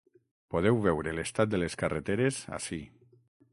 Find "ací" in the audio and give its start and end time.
2.61-2.83